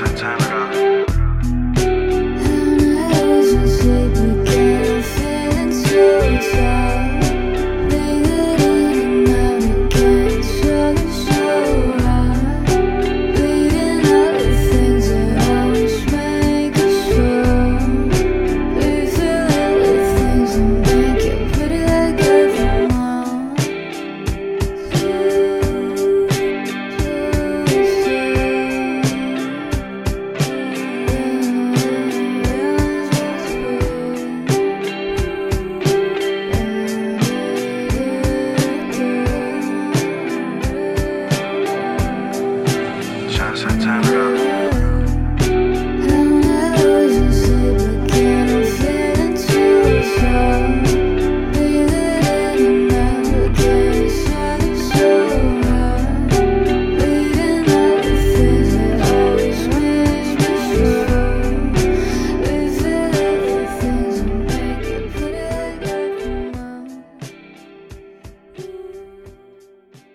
sometimes 0.00 0.39